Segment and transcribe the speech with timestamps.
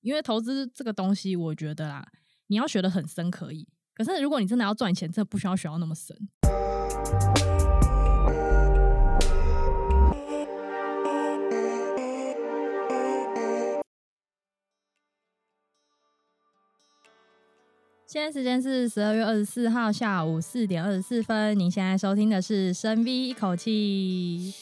[0.00, 2.06] 因为投资这个东西，我觉得啦，
[2.46, 6.16] 你要学得很深可以，可是如果你真的要赚钱，真的不需要学到那么深。
[18.06, 21.56] 现在时间是十二月二十四号下午四点二十四分。
[21.56, 24.52] 您现在收听的是深 V 一口气。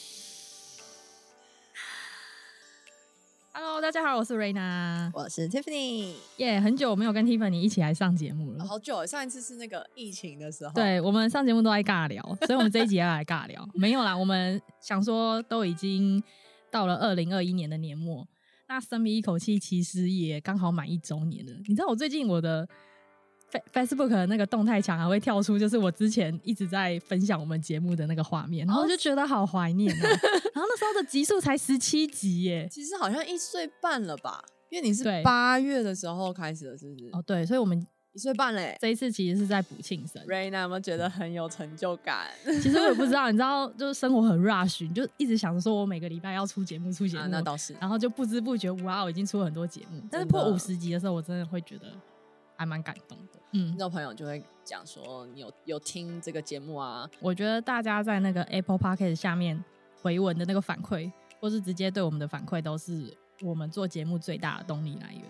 [3.61, 6.13] Hello，大家好，我是 Raina，我是 Tiffany。
[6.37, 9.05] 耶，yeah, 很久没有跟 Tiffany 一起来上节目了，好久。
[9.05, 13.67] 上一次是那个疫情的时候，对，我们上节目都在尬聊，所以我们这一集要来尬聊。
[13.75, 16.23] 没有啦，我们想说都已经
[16.71, 18.25] 到了二零二一年的年末，
[18.69, 21.51] 那深吸一口气其实也刚好满一周年了。
[21.67, 22.65] 你知道我最近我的。
[23.73, 30.01] Facebook 的那个动态墙还会跳出，就是我之前一直在分享我们节目的那个画面，然后我就觉得好怀念啊。
[30.01, 34.43] 然后那时候的集数才十七集耶，其实好像一岁半了吧？
[34.69, 37.09] 因为你是八月的时候开始的，是不是？
[37.11, 38.77] 哦，对，所以我们一岁半嘞。
[38.79, 40.21] 这一次其实是在补庆生。
[40.27, 42.27] Raina 有没有觉得很有成就感？
[42.61, 47.73] 其实我也不知道，你知道，就是生活很 rush，你就一直想着说我每个礼拜要出节目，出节目，啊，那倒是。
[47.79, 49.99] 然后就不知不觉，哇，我已经出了很多节目。
[50.11, 51.87] 但是破五十集的时候，我真的会觉得
[52.59, 53.39] 还蛮感动的。
[53.53, 57.09] 嗯，那种朋友就会讲说，你有有听这个节目啊？
[57.21, 59.63] 我觉得大家在那个 Apple Podcast 下面
[60.01, 65.23] 回文的那个反馈，或是直接对我们的反馈，都是我们做节目最大的动力来源。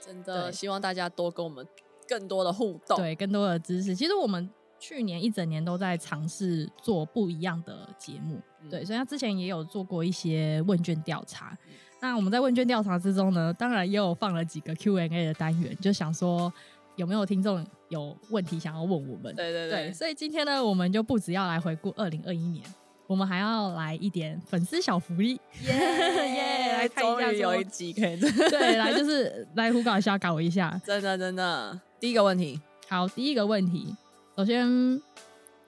[0.00, 1.66] 真的，希望大家多跟我们
[2.08, 3.94] 更多的互动，对，更多的知识。
[3.94, 11.54] 其实我们去年一整年都在尝试做不一样的节目，嗯、对，所以他之前也有做过一些问卷调查。
[11.66, 16.52] 嗯、那我们在问卷调查之中呢，当然也有放了几个 Q&A 的单元，就想说。
[16.96, 19.34] 有没有听众有问题想要问我们？
[19.34, 22.62] 对对对，对，所以今天呢，我们就不只要来回顾二零二一年，
[23.06, 26.72] 我们还要来一点粉丝小福利，耶 耶！
[26.76, 31.80] 来看一下，有一集可以 对，来就是来胡搞一下，搞一下，真的真的。
[31.98, 33.96] 第一个问题，好，第一个问题，
[34.36, 34.68] 首先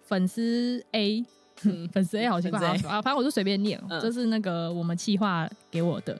[0.02, 1.24] 粉丝 A，
[1.64, 6.18] 嗯，粉丝 A 好奇怪啊，反正我就随便念，这、嗯、是那个我们企划给我的。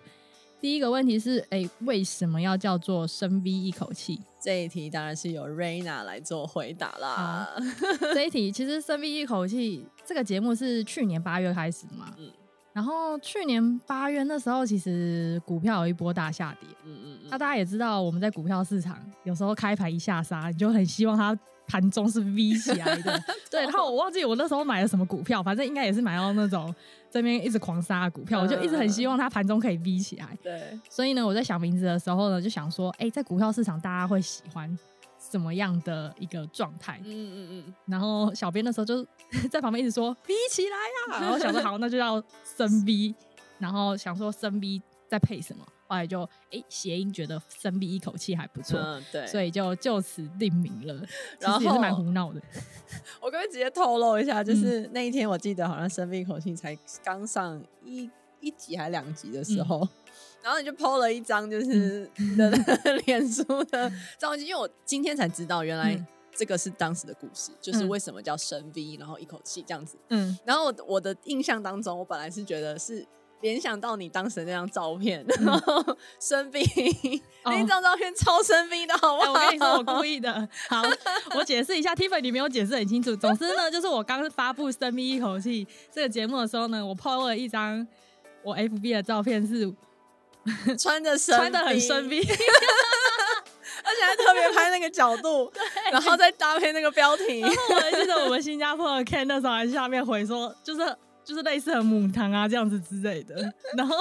[0.61, 4.21] 第一个问题是，哎、欸，为什么要叫做深 V 一口气？
[4.41, 7.49] 这一题当然是由 Raina 来做回答啦。
[8.15, 12.31] 这一题其实深 V 一口气这个节目是去年八月开始嘛，嗯，
[12.72, 21.37] 然后去年八月那时候其实股票有一波大下跌，嗯嗯嗯，那大家也知道我们在股票市场有时候开盘一下杀，你就很希望它。
[21.72, 23.19] 盘中是 V 起来的，
[23.50, 23.62] 对。
[23.62, 26.75] 然后我忘记我那时候买了什么股票，反正应该也是买到那种
[27.10, 30.37] 这边一直狂杀的股票，我就一直很希望它盘中可以 V 起来。
[30.43, 30.78] 对。
[30.91, 34.78] 所以呢，我在想名字的时候呢，就想说，哎、欸，在股票市场大家会喜欢
[35.19, 37.00] 怎么样的一个状态？
[37.06, 37.75] 嗯嗯嗯。
[37.87, 39.03] 然后小编那时候就
[39.50, 42.22] 在旁边一直说 V 起来呀、啊，然后想说好，那就叫
[42.56, 43.15] 深 V，
[43.59, 45.65] 然后想说深 V 再配什么？
[45.93, 51.07] 后来就哎，谐音觉得深 V 一口气还不错，嗯，对，所以就就此定名了。
[51.39, 52.41] 然后也是蛮胡闹的。
[53.21, 58.11] 我可不可以直接透露一下，就是那一天我记得好像深 V 一口气才刚上一
[58.41, 59.89] 一集还两集的时候，嗯、
[60.43, 62.51] 然后你就 PO 了一张就是你 的
[63.05, 66.03] 脸书的照片，因为我今天才知道原来
[66.35, 69.99] 这个是当时的故事，就是为什么叫深 V，然后一口气这样子。
[70.09, 73.07] 嗯，然后我我的印象当中，我本来是觉得是。
[73.43, 75.85] 联想到你当时那张照片，然后
[76.21, 76.63] 深 V
[77.45, 79.33] 那张照片超生病的，好不好？
[79.33, 80.49] 欸、我跟你说，我故意的。
[80.69, 80.81] 好，
[81.35, 83.15] 我解释一下，Tiffany 你没有解释很清楚。
[83.17, 87.87] 总之呢，就是我刚发布生命一口气这个节目的时候呢，我 PO 了一张
[88.45, 89.71] 我 FB 的照片，是
[90.79, 92.23] 穿着穿的很生病
[93.85, 97.41] 而且还特别拍那个角度，对然后再搭配那个标题。
[97.41, 100.97] 然后我还记得我们新加坡的 Ken 那时候还下面回说，就是。
[101.25, 103.97] 就是类似很母汤啊这样子之类的，然后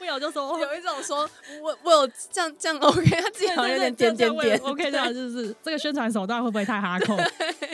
[0.00, 1.28] 魏瑶就说 有一种说
[1.62, 7.16] 我我有这样这样 OK，他自己好像有点点点点 OK 这样就是这个宣传手段会不会太哈扣？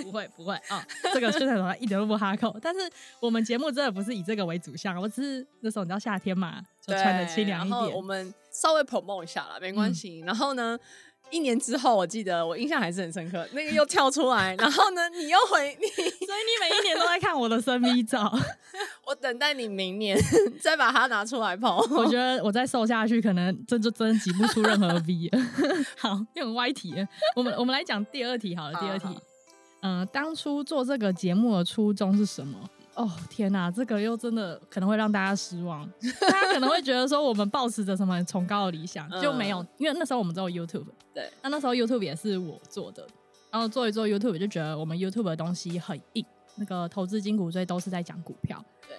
[0.03, 0.85] 不会不会啊，
[1.15, 2.55] 这个宣传手段一点都不哈扣。
[2.61, 2.81] 但是
[3.21, 10.21] 我们节目真的不是以这个为主项，我只是那时候你知道夏天嘛，就穿的清凉一点，我们稍微 promote 一下啦，没关系。
[10.27, 10.79] 然后呢？
[11.31, 13.47] 一年之后，我记得我印象还是很深刻。
[13.53, 18.33] 那个又跳出来，然后呢，你又回你，所以你每一年都在看我的生 V 照。
[19.05, 20.17] 我等待你明年
[20.61, 21.79] 再把它拿出来跑。
[21.91, 25.41] 我觉 得我再瘦下去，可能真就真挤不出任何 V 了。
[25.99, 26.95] 好，又很歪题。
[27.35, 28.77] 我们我们来讲第二题好了。
[28.77, 29.07] 好第二题，
[29.83, 32.59] 嗯、呃，当初做这个节目的初衷是什么？
[32.97, 35.89] 哦天哪，这个又真的可能会让大家失望。
[36.21, 40.87] 大家可能会觉得说我们抱持着什么崇高的理想，就没有，因为那时候我们只有 YouTube。
[41.15, 43.07] 对，那那时候 YouTube 也是我做的，
[43.51, 46.25] 然后做一做 YouTube 就觉得我们 YouTube 的东西很硬，
[46.57, 48.65] 那个投资金股最都是在讲股票。
[48.89, 48.97] 对，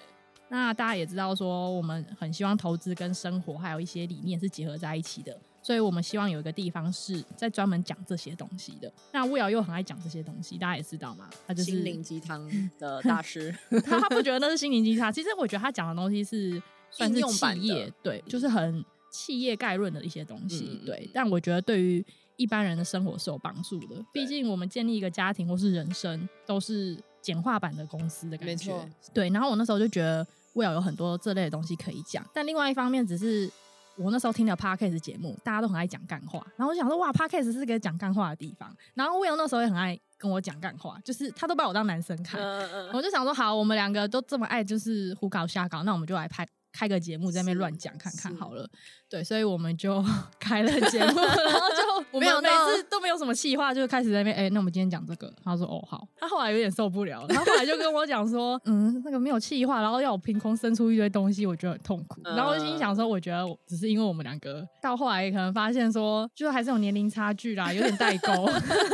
[0.47, 5.35] 那大家也知道说我们很希望投资跟生活还有一些理念是结合在一起的。
[5.67, 8.89] 所以我们希望有一个地方是在专门讲这些东西的。
[9.11, 12.49] 那 Will 又很爱讲这些东西，大家也知道嘛，他就是心灵鸡汤
[12.79, 13.53] 的大师。
[13.83, 18.81] 他他不觉得那是心灵鸡汤，其实我觉得他讲的东西是算是企业，对，就是很
[19.11, 21.09] 企业概论的一些东西，嗯、对。
[21.13, 22.05] 但我觉得对于
[22.37, 28.73] 一般人的生活是有帮助的，毕竟我们建立一个家庭或是人生都是简化版的公司的感觉，
[29.13, 33.51] 对，然后我那时候就觉得 Will 有很多这类的东西可以讲，但另外一方面只是
[33.97, 46.47] 我那时候听的 Podcast 节目，大家都很爱讲干话，然后我就想说哇，Podcast 是个讲干话的地方，然后 Will 那时候也很爱跟我讲干话，就是他都把我当男生看，嗯嗯，我就想说好，我们两个都这么爱就是胡搞瞎搞，那我们就来拍。
[46.73, 48.69] 开个节目在那边乱讲看看好了，
[49.09, 50.03] 对，所以我们就
[50.37, 51.86] 开了节目， 然后就
[52.17, 62.21] 我们每次都没有什么气话，就开始在那边，哎、欸，那我们今天讲这个，他说哦好，他后来有点受不了，他后来就跟我讲说， 嗯，那个没有气话，然后要我凭空生出一堆东西，我觉得很痛苦。
[62.23, 68.49] 然后我心想说，我觉得只是因为我们两个到后来可能发现说，就是还是有年龄差距啦，有点代沟，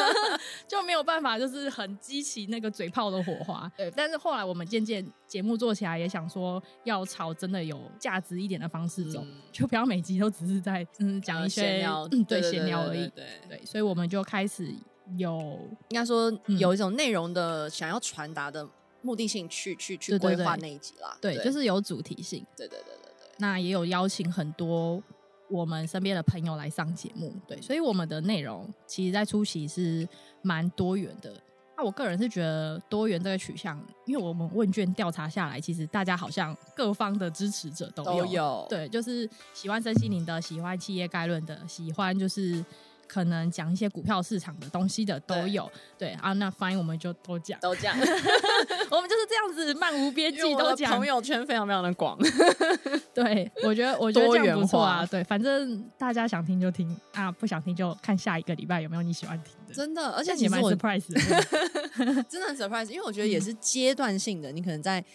[0.68, 3.72] 就没有办法就是很激起那个嘴炮的火花。
[3.78, 5.06] 对，但是后来我们渐渐。
[5.25, 13.12] 节目做起来也想说要朝真的有价值一点的方式走，嗯、就不要每集都只是在嗯讲一些聊、嗯、对闲聊而已。
[13.15, 14.74] 对对，所以我们就开始
[15.18, 18.68] 有应该说有一种内容的想要传达的
[19.01, 21.18] 目的性去去去规划那一集啦。
[21.21, 22.45] 对，就是有主题性。
[22.56, 23.30] 对对对对对。
[23.38, 25.04] 那也有邀请很多
[25.50, 27.33] 我们身边的朋友来上节目。
[27.45, 30.07] 对，所以我们的内容其实在初期是
[30.42, 31.33] 蛮多元的。
[31.75, 42.65] 那我个人是觉得多元这个取向，因为我们问卷调查下来，其实大家好像各方的支持者都有，都有对，就是喜欢身心灵的，喜欢企业概论的，喜欢就是。
[43.13, 47.95] 可能讲一些股票市场的东西的都有，对，对啊，那 fine 我们就都讲，都讲，
[48.89, 52.18] 我们就是这样子漫无边际都讲，朋友圈非常非常的广，
[53.13, 65.06] 对，我觉得我觉得这样不错啊，对，反正大家想听就听啊，不想听就看下一个礼拜有没有你喜欢听的，真的，而且也蛮 surprise 的， 真的很 surprise，因为我觉得也是阶段性的，你可能在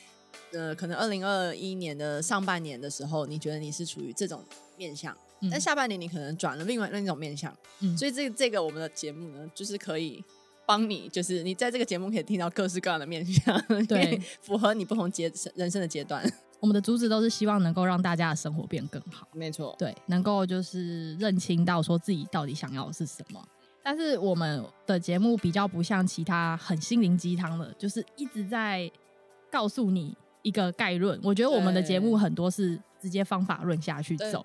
[0.52, 4.44] 呃，可能二零二一年的上半年的时候，你觉得你是处于这种
[4.76, 5.12] 面向。
[5.50, 10.24] 但下半年你可能转了另外另一种面向，嗯，所以这个这个我们的节目呢，就是可以
[10.66, 16.24] 帮你，就是你在这个节目可以听到各式各样的面向，对，符合你不同阶人生的阶段。
[16.60, 23.40] 我们的主旨都是希望能够让大家的生活变更好，没错，对，能够就是认清到说自己到底想要的是什么。
[23.80, 28.90] 但是我们的节目比较不像其他很心灵鸡汤的，就是一直在
[29.50, 31.18] 告诉你一个概论。
[31.22, 34.44] 我觉得我们的节目很多是直接方法论下去走。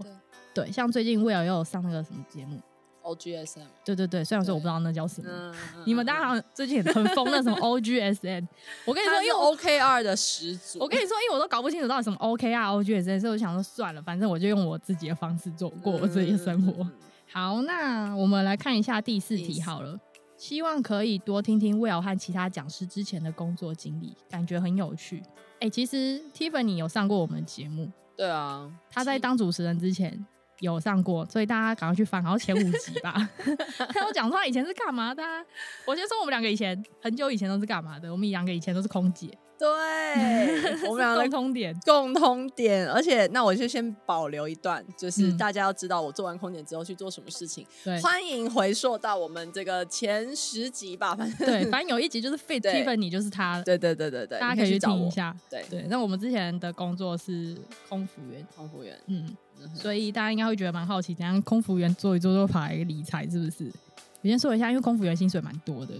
[0.53, 2.59] 对，像最近 Will 又有上那个什么节目
[3.03, 3.65] ，OGSM。
[3.83, 5.55] 对对对，虽然说我不知道那叫什么，
[5.85, 8.47] 你们大家好像最近很疯那什么 OGSM。
[8.85, 10.79] 我跟你说，因为 OKR 的始祖。
[10.79, 16.83] 我跟你说，因为我都搞不清楚到底什么 OKR、OGSM，所以我想说算了，反正我就用我自己的方式做过我自己的生活。
[16.83, 16.91] 嗯、
[17.31, 19.99] 好，那我们来看一下第四题好了。
[20.37, 25.23] 希望可以多听听 Will 和其他讲师之前的工作经历，感觉很有趣。
[25.55, 27.89] 哎、欸，其实 Tiffany 有上过我们的节目。
[28.15, 30.25] 对啊，他在当主持人之前。
[30.63, 33.29] 有上过，所以大家赶快去翻，好像前五集吧。
[33.93, 35.21] 他有讲说他以前是干嘛的？
[35.85, 38.09] 我先说我们两个以前很久以前都是干嘛的？
[38.09, 39.29] 我们两个以前都是空姐。
[39.55, 39.69] 对，
[40.89, 42.89] 我们两个共通点，共通点。
[42.89, 47.65] 而且，那我就先保留一段，就是大家要知道我做完空姐之后去做什么事情。
[47.83, 51.15] 对，欢迎回溯到我们这个前十集吧。
[51.15, 53.61] 反正对，反正有一集就是 Fit Tiffany，就是他。
[53.61, 55.33] 对对对对对，大家可以去听一下。
[55.49, 57.55] 对对，那我们之前的工作是
[57.87, 59.37] 空服员，空服员，嗯。
[59.73, 63.71] 所以大家应该会觉得蛮好奇，怎样空服员做一做就跑来理财，是不是？
[64.21, 65.93] 我先说一下，因为空服员薪水蛮多的，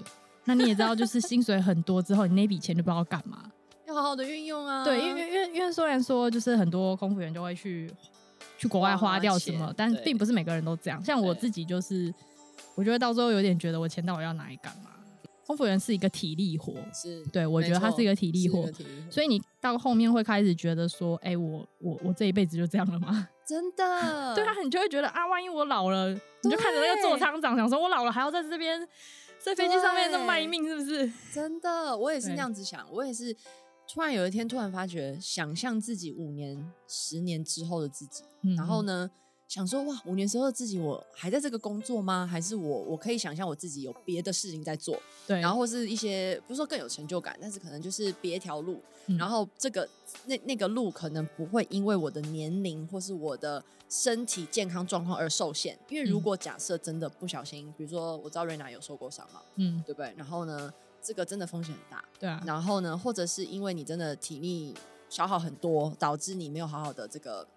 [0.46, 3.52] 那你也知道，就是薪水很多之后，你那笔钱就不知道干嘛，
[3.88, 4.84] 要好好的运用啊。
[4.84, 7.92] 对，因为因为因为虽然说，就是很多空服员就会去
[8.58, 11.04] 去国外花掉什么，但并不是每个人都这样。
[11.04, 12.14] 像我自己就是，
[12.76, 14.92] 我觉得到最后有点觉得我钱到底要拿来干嘛？
[15.46, 23.28] 空服员是一个体力活，是对，我觉得它是一个体力活，体力活，所以你到后面会开始觉得说，哎、欸，我我我这一辈子就这样了吗？
[23.48, 26.10] 真的， 对啊，你就会觉得啊，万一我老了，
[26.44, 28.88] 你就看着那个座舱长，想说我老了还要在这边
[29.40, 31.12] 在飞机上面那么卖命，是不是？
[31.34, 33.36] 真的，我也是那样子想，我也是
[33.88, 39.12] 突然有一天突然发觉，想象自己五年、十年之后的自己，嗯、然后呢？
[39.54, 42.26] 想说哇，五年之后自己，我还在这个工作吗？
[42.26, 45.00] 还是我我可以想象我自己有别的事情在做？
[45.28, 48.82] 对，然后或是一些不是说更有成就感，但是可能就是别条路。
[49.06, 49.88] 嗯、然后这个
[50.26, 55.78] 那那个路可能不会因为我的年龄或是我的身体健康状况而受限。
[55.88, 60.12] 因为如果假设真的不小心，嗯、比如说我知道瑞娜有受过伤嘛，嗯，对不对？
[60.18, 62.42] 然后呢，这个真的风险很大，对啊。
[62.44, 64.74] 然后呢，或者是因为你真的体力
[65.10, 67.48] 消耗很多，导致你没有好好的这个。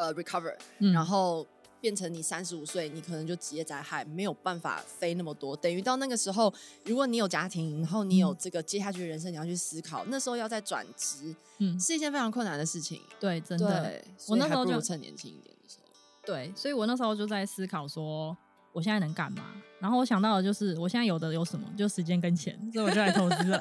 [0.00, 1.46] 呃，recover，、嗯、然后
[1.78, 5.54] 变成你三十五岁，你可能就职业灾害，没有办法飞那么多。
[5.54, 6.50] 等于到那个时候，
[6.86, 13.02] 如果你有家庭，然后你有这个接下去的人生，你要去思考，那时候要再转职，嗯，是一件非常困难的事情。
[13.20, 13.82] 对，真的。
[13.82, 15.90] 对，我那时候就趁年轻一点的时候。
[16.24, 18.34] 对，所以我那时候就在思考说，
[18.72, 19.52] 我现在能干嘛？
[19.80, 21.70] 然后我想到的就是，我现在有的有什么？
[21.76, 23.60] 就时间跟钱，所以我就来投资了，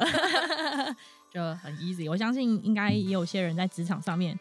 [1.34, 2.10] 就很 easy。
[2.10, 4.40] 我相信应该也有些人在职场上面。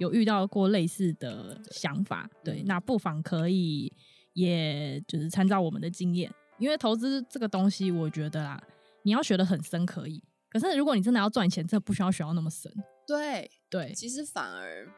[0.00, 3.92] 有遇到过类似的想法，对，对，那不妨可以，
[4.32, 8.62] 也就是参照我们的经验，因为投资这个东西，我觉得啦，
[9.02, 12.72] 你要学的很深可以，可是如果你真的要赚钱，这不需要学到那么深。
[13.06, 14.88] 对对，其实反而，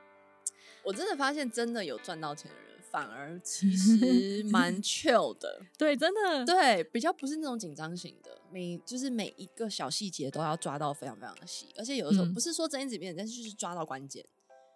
[0.85, 5.63] 我真的发现，真的有赚到钱的人，反而其 实蛮 chill 的。
[5.77, 14.25] 对，真的，对，比较不是那种紧张型的，每就是每一个小细节都要抓到非常非常的细，而且有的时候不是说睁一只眼，但是就是抓到关键。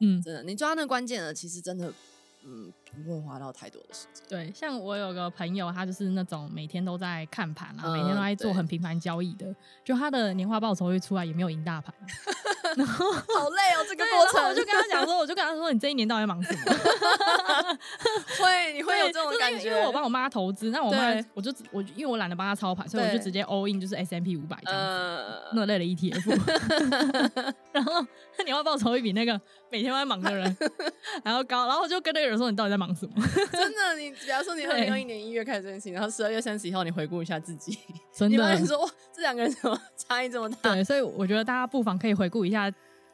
[0.00, 1.92] 嗯，真的，你抓那个关键的，其实真的，
[2.44, 2.72] 嗯，
[3.04, 4.24] 不会花到太多的时间。
[4.28, 11.94] 对，像我有个朋友，他就是那种每天都在看盘啊，每天都在做很频繁交易的，就他的年化报酬率出来也没有赢大盘。
[12.76, 14.44] 然后好累哦，这个过程。
[14.44, 16.60] 我就跟他讲说，我就跟他说，你这一年到底在忙什么？
[18.38, 19.68] 会，你会有这种感觉。
[19.68, 27.54] 因为我帮我妈投资，那我妈我就我因为我懒得帮她操盘，所以我就直接 all in 就是 S M P 五百这样子，那类的 ETF。
[27.72, 28.04] 然后
[28.36, 29.38] 他年化报酬一比那个
[29.70, 30.56] 每天都在忙的人
[31.22, 33.12] 还要高，然后我就跟那个人说，你到底在忙什么？
[33.52, 37.78] 真的，你比方说你二零二一年一月开始这件事情， 然后十二月三十一号你回顾一下自己，
[38.14, 40.72] 真的，你说哇，这两个人怎么差异这么大？
[40.74, 42.72] 对，所以我觉得大家不妨可以回顾一下。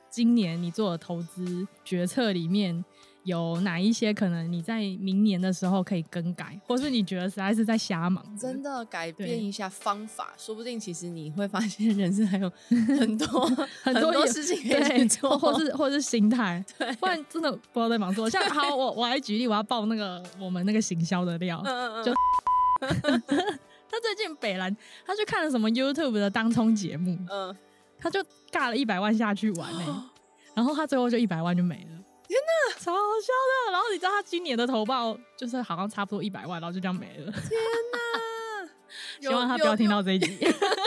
[0.08, 2.84] 今年你做的投资决策里面
[3.24, 8.24] 有哪一些可能你在明年的时候可以更改，或是你觉得实在是在瞎忙？
[8.36, 13.46] 真的改变一下方法，说不定其实你会发现人生还有很多
[13.82, 16.64] 很多事情可以去做，或是或是心态。
[16.78, 18.28] 对，不然真的不知道在忙什么。
[18.28, 21.62] 像好，我我来举例，我要爆那个我们那个行销的料，
[22.04, 22.12] 就
[22.80, 24.74] 他最近北兰，
[25.06, 27.56] 他去看了什么 YouTube 的当冲节目，嗯。
[28.04, 28.18] 他就
[28.50, 29.94] 尬了一百万下去玩呢、欸，
[30.54, 32.01] 然后他最后就一百万就没了。
[32.32, 33.30] 天哪，超好笑
[33.66, 33.72] 的！
[33.72, 37.30] 然后你知道他今年的投报就是好像差不多一百万，然后就这样没了。
[37.30, 37.60] 天
[37.92, 38.70] 哪！
[39.20, 40.38] 希望他不要听到这一集。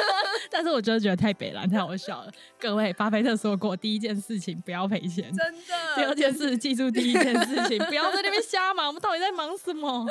[0.49, 2.31] 但是我真的觉得太北烂，太好笑了。
[2.59, 5.31] 各位，巴菲特说过，第一件事情不要赔钱。
[5.35, 5.95] 真的。
[5.95, 8.87] 第二件事，记住第一件事情，不要在那边瞎忙。
[8.87, 10.07] 我们到底在忙什么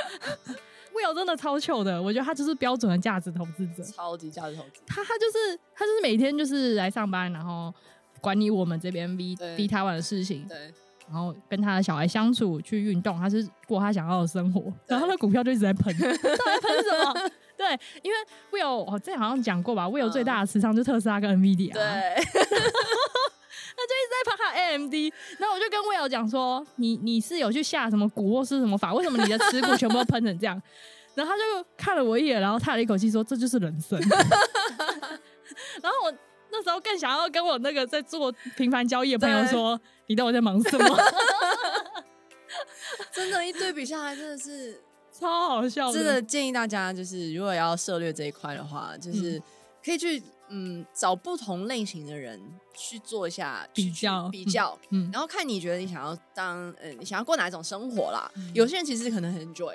[0.94, 4.80] ？Will 真的超糗的，我觉得他就是标准的价值投资者，超级价值投资。
[4.86, 7.74] 他他就是他就是每天就是来上班，然后
[8.20, 10.72] 管理我们这边 V V 台湾的事情，对，
[11.08, 14.73] 然后跟他的小孩相处，去运动，他是过他想要的生活。
[14.87, 17.30] 然后他的股票就一直在喷， 到底喷什么？
[17.56, 18.18] 对，因为
[18.52, 24.92] Will 我之前好像讲过吧，Will 最大的持仓就是特斯拉跟 NVIDIA，对，他就一直在喷他 AMD。
[25.38, 28.92] 然后我就跟 Will 讲说，你你是有去下什么股或是什么法？
[28.92, 30.61] 为什么你的持股全部都喷成这样？
[31.14, 33.96] 然后他就看了我一眼，然后叹了一口气说：“这就是人生。”
[35.80, 36.12] 然后我
[36.56, 40.84] 那时候更想要跟我那个在做频繁交易的朋友说：“你到底在忙什么？”
[43.12, 44.80] 真的，一对比下来，真的是
[45.12, 45.92] 超好笑。
[45.92, 49.40] 真的建议大家，就是如果要涉猎这一块的话，就是
[49.84, 52.40] 可以去嗯找不同类型的人
[52.75, 58.30] 去做一下比较比较，嗯，然后看你觉得你想要当嗯你想要过哪一种生活啦。
[58.54, 59.75] 有些人其实可能很 enjoy。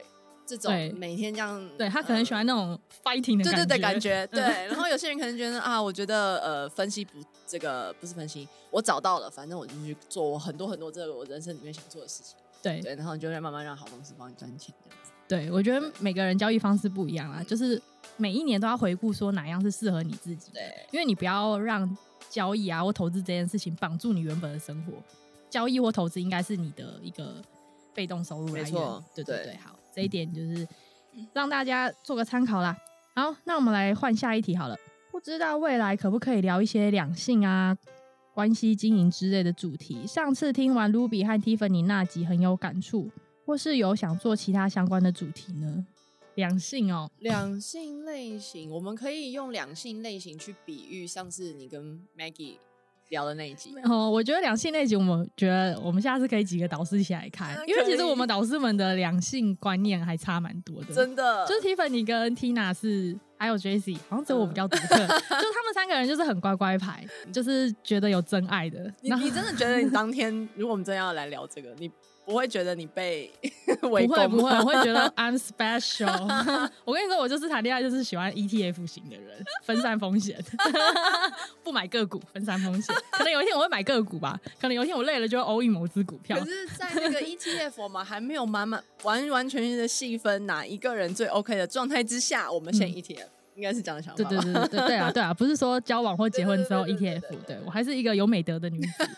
[0.58, 4.42] 这种每天这样，对他可能喜欢那种 fighting 的感觉，对对对，感觉对。
[4.68, 12.36] 然后有些人可能觉得啊，我觉得呃，分析不这个不是分析，我找到了，反正我就去做我很多很多这个我人生里面想做的事情。
[12.62, 15.12] 对对，然后你就会慢慢让好公司帮你赚钱这样子。
[15.28, 17.82] 对，我觉得每个人交易方式不一样啊，就是
[18.18, 20.52] 每一年都要回顾说哪样是适合你自己。
[20.52, 20.60] 的，
[20.92, 21.98] 因为你不要让
[22.30, 24.94] 交易啊或投资这件事情绑住你原本的生活。
[25.50, 27.36] 交易或投资应该是你的一个
[27.94, 28.64] 被动收入来源。
[28.64, 30.66] 没错，对对对，好，这一点就是。
[31.34, 32.78] 让大家做个参考啦。
[33.14, 34.78] 好，那我们来换下一题好了。
[35.12, 37.76] 不知道未来可不可以聊一些两性啊、
[38.34, 40.08] 关系经营之类的主题？
[40.08, 43.10] 上次听完 Ruby 和 Tiffany 那集很有感触，
[43.46, 45.86] 或是有想做其他相关的主题呢？
[46.36, 52.54] 两性哦，两性类型，我们可以用两性类型去比喻上次你跟 Maggie
[53.10, 61.46] 聊的那一集哦，我觉得两性那一集，我们觉得我们下次可以几个导师一起来看，因为其实我们导师们的两性观念还差蛮多的，真的。
[61.48, 68.92] 就是 Tiffany 跟 Tina 是，还有 Jessie，好像只有我比较独特， 嗯、就他们三个人就是很乖乖牌，就是觉得有真爱的。
[69.02, 71.90] 你你真的觉得你当天如果我们真要来聊这个，你
[72.30, 73.32] 不会觉得你被
[73.82, 76.06] 不会不会，我会觉得 I'm special。
[76.86, 80.38] 我跟你说，我就是谈恋爱就是喜欢 ETF 型的人，分散风险，
[81.64, 82.96] 不买个股，分散风险。
[83.10, 86.38] 可能有一天我会买个股吧，可能有一天我累了就会 all in 某只股票。
[86.38, 93.26] 可是，在那个 ETF 嘛，还没有满满完完全全的细分哪一个人最 OK 的状态之下，我们先 ETF。
[93.60, 94.24] 嗯应该是这样的想法。
[94.24, 99.10] 对对对对对啊对啊，不是说交往或结婚之后 ETF，对我还是一个有美德的女子。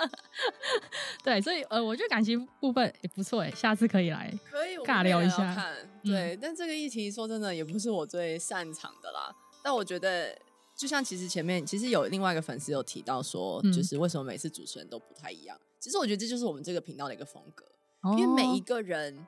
[1.22, 5.54] 对，所以呃，我觉得感情部分也不错哎，下次可以来可以尬聊一下。
[5.54, 9.30] 看对，嗯、但这个议题说真的也不是我最擅长的啦。
[9.62, 10.36] 但我觉得，
[10.74, 15.56] 就像其实前面其实有另外一个粉丝有提到说，嗯、就是为什么每次主持人都不太一样？
[15.78, 17.64] 其实我觉得这就是我们这个频道的一个风格，
[18.00, 19.26] 哦、因为每一个人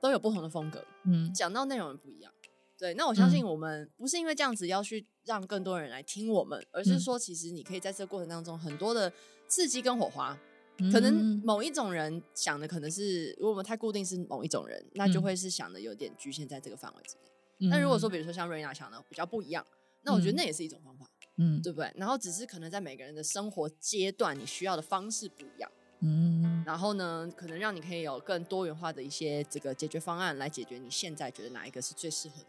[0.00, 2.32] 都有不同的风格，嗯，讲到内容也不一样。
[2.78, 9.12] 对，那我相信我们不是因为这样子要去让更多人来听我们，而是说，其实你可以在这个过程当中很多的
[9.48, 10.38] 刺激跟火花。
[10.92, 17.70] 可能某一种人想的可能是，如果我们太固定是某一种人，那就会是想的有点局限在这个范围之内。
[17.70, 19.66] 那如果说，比如说像瑞娜想的比较不一样，
[20.02, 21.90] 那我觉得那也是一种方法，嗯，对不对？
[21.96, 32.48] 然后只是可能在每个人的生活阶段，你需要的方式不一样，嗯，然后呢，可能让你可以有更多元化的一些这个解决方案来解决你现在觉得哪一个是最适合的。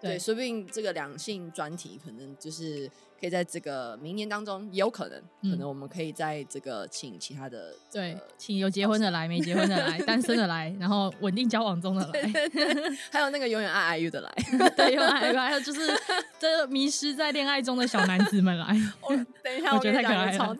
[0.00, 2.90] 对，说不定这个两性专题可能就是
[3.20, 12.32] 可以在这个明年当中，也有可能，可能我们可以在这个请其他的，对，请有结婚的来，没结婚的来， 单身的来，然后稳定交往中的来，
[13.12, 14.34] 还有那个永远爱 IU 的来，
[14.74, 15.80] 对，永远爱 IU，还有就是
[16.38, 18.66] 这迷失在恋爱中的小男子们来。
[19.44, 20.56] 等一下，我觉得太可爱了。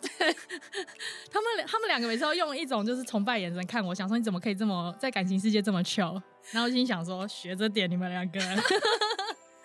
[1.32, 6.20] 他们他们两个每次都用一种就是崇拜眼神看我，想说你怎么可以这么在感情世界这么 chill，
[6.50, 8.40] 然后心想说学着点你们两个。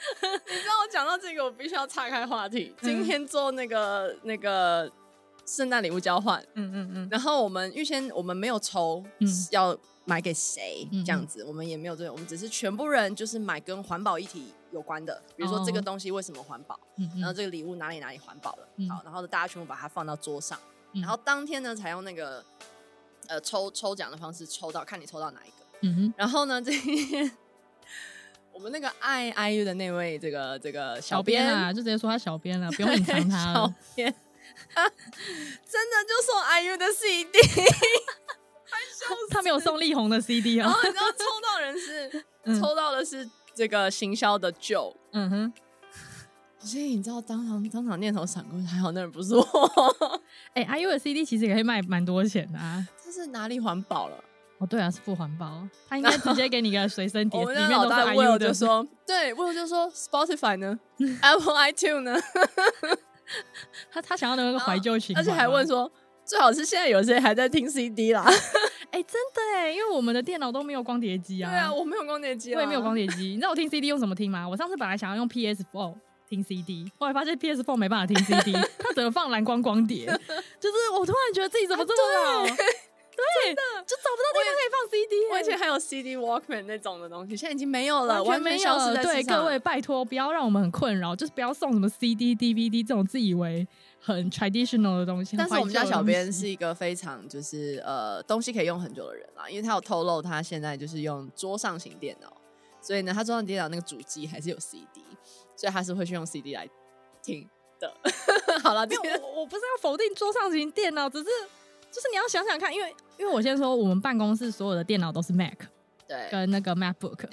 [0.47, 2.73] 你知道我讲到这个，我必须要岔开话题。
[2.81, 4.91] 今天做那个那个
[5.45, 9.03] 圣诞礼物交换，嗯嗯嗯，然后我们预先我们没有抽，
[9.51, 16.79] 要买给谁这样子，我们也没有这个，我们只是全部人就是买跟环保议题有关的，比如说这个东西为什么环保，
[17.19, 18.51] 然后这个礼物哪里哪里环保。
[18.55, 20.59] 了，好，然后大家全部把它放到桌上，
[20.93, 22.43] 然后当天呢采用那个
[23.27, 27.31] 呃抽抽奖的方式抽到，看你抽到哪一个，嗯哼，然后呢这一天。
[28.55, 33.53] 我们那个爱 IU 的那位这个这个小编啊，就直接说他小编了，不用隐藏他了。
[33.53, 34.07] 小编
[34.73, 37.37] 真的就送 IU 的 CD，
[39.29, 40.63] 他没有送力宏的 CD 哦。
[40.63, 45.53] 然后你知道抽到人是、嗯、抽到的是这个行销的 Joe，嗯哼。
[46.57, 49.45] 所以你知道当场当场念头闪过，还好那人不是我。
[50.55, 52.87] 哎、欸、，IU 的 CD 其实也可以卖蛮多钱的啊。
[53.03, 54.23] 这是哪里环保了？
[54.57, 60.79] 哦，对啊，是不环保，他应该直接给你个随身碟，我们的老大 Will 就说，对，Will 就说 Spotify 呢，
[61.21, 62.15] Apple iTunes 呢，
[63.91, 65.91] 他他想要的那个怀旧情，而且还问说，
[66.23, 68.23] 最好是现在有些还在听 CD 啦？
[68.91, 74.47] 哎，真的哎，因为我们的电脑都没有光碟机啊，对啊，我没有光碟机，我也没有光碟机，你知道我听 CD 用什么听吗？
[74.47, 75.93] 我上次本来想要用 PS4
[76.29, 82.55] 听 CD，后来发现 PS4 没办法听 CD，它只能放蓝光光碟，就是我突然觉得自己怎么这么老。
[83.15, 89.03] 对的，就找不到地方可以放 CD，我以前还有 CD Walkman 那种的东西，现在已经没有了，完全没有了。
[89.03, 93.67] 对，各位拜托，不要让我们很困扰，就是不要送什么 CD、DVD 这种自以为
[93.99, 95.37] 很 traditional 的东西。
[95.37, 102.35] 但是我们家小编是一个非常就是呃东西可以用很久的人啦，因为他有透露他现在就是用桌上型电脑，
[102.81, 105.01] 所以呢，他桌上电脑那个主机还是有 CD，
[105.55, 106.67] 所以他是会去用 CD 来
[107.21, 107.47] 听
[107.79, 107.93] 的。
[108.63, 111.25] 好了，我我不是要否定桌上型电脑，只是。
[111.91, 115.53] 就是你要想想看，因为因为我先说，我们办公室所有的电脑都是 Mac，
[116.07, 117.27] 对，跟那个 MacBook.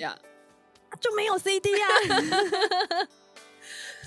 [1.00, 1.86] 就没有 CD 啊，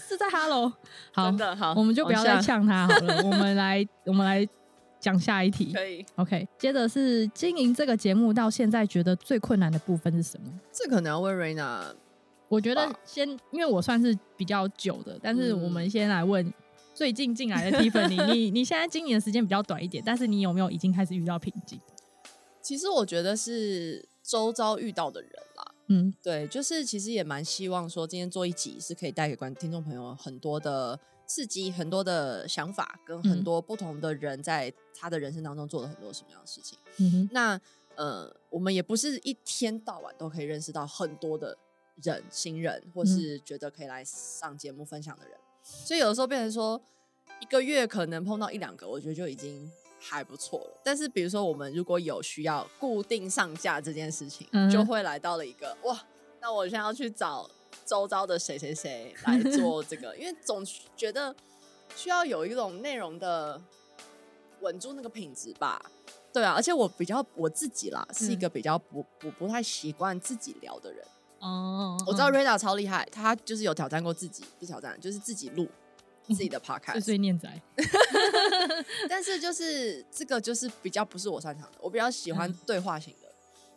[0.07, 0.71] 是在 Hello，
[1.11, 4.47] 好好，我们就不要再呛他好了，我们来我们来
[4.99, 10.53] 讲下一题，可以，OK，接着是经营这个节目到现在觉得最困难的部分是什么？
[10.71, 11.93] 这可能要问 Raina，
[12.47, 16.53] 我觉得先，因为我算是比较久的，但是我们先来问。
[16.95, 21.77] 嗯最近进来的 Tiffany， 你你现在经营的时间比较短一点，但是你有没有已经开始遇到瓶颈？
[22.61, 36.79] 其实我觉得是周遭遇到的人啦，嗯，对，就是其实也蛮希望说今天做一集是可以带给观听众朋友很多的刺激，很多的想法，跟很多不同的人在他的人生当中做了很多什么样的事情。
[36.97, 37.59] 嗯哼，那
[37.95, 41.57] 呃，我们也不是一天到晚都可以认识到很多的
[42.01, 45.37] 人，新人，或是觉得可以来上节目分享的人。
[45.65, 46.79] 所以有的时候变成说，
[47.41, 50.81] 一个月可能碰到一两个，我觉得就已经还不错了。
[50.83, 55.99] 但是比如说我们如果有需要固定上架这件事情，嗯、就会来到了一个哇，
[56.39, 57.49] 那我现在要去找
[57.83, 60.63] 周遭的谁谁谁来做这个， 因为总
[60.95, 61.35] 觉得
[61.95, 63.59] 需要有一种内容的
[64.61, 65.83] 稳住那个品质吧。
[66.31, 71.03] 对啊，而且我比较我自己啦，是一个比较不不不太习惯自己聊的人。
[71.45, 75.67] 哦，我知道 Reda 超厉害，他就是有挑战过自己，不挑战就是自己录
[76.27, 77.61] 自己的 podcast，碎碎念仔。
[79.07, 83.31] 但是就是这个就是比较不是我擅长的，我比较喜欢对话型的。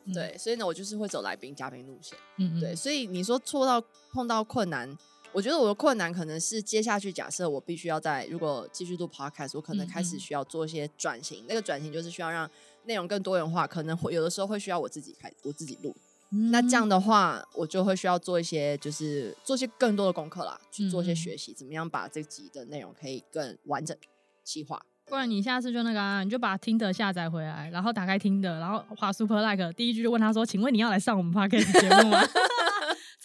[0.07, 2.17] 嗯、对，所以呢，我就是会走来宾嘉宾路线。
[2.39, 3.79] 嗯，嗯，对，所以你说错到
[4.13, 4.97] 碰到困难。
[5.31, 11.43] 我觉得我的困难可能是接下去，假设我必须要在如果继续录 podcast，我可能开始需要做一些转型。
[11.43, 12.51] 嗯嗯，那个转型就是需要让
[12.85, 15.95] 内容更多元化，可能会有的时候会需要我自己开我自己录。
[16.31, 23.97] 嗯、那这样的话，我就会需要做一些，就是做些更多的功课啦，去做一些学习，嗯、怎么样把这集的内容可以更完整
[24.45, 24.81] 细化。
[25.07, 32.21] 不然你下次就那个啊，你就把听的下载回来，然后打开听的，然后划 super like，第一句就问他说：“请问你要来上我们 podcast 节目吗？”